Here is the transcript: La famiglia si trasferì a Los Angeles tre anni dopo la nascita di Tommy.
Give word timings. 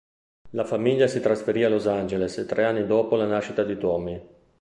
La 0.53 0.63
famiglia 0.65 1.05
si 1.05 1.19
trasferì 1.19 1.63
a 1.63 1.69
Los 1.69 1.85
Angeles 1.85 2.43
tre 2.47 2.65
anni 2.65 2.87
dopo 2.87 3.15
la 3.15 3.27
nascita 3.27 3.63
di 3.63 3.77
Tommy. 3.77 4.19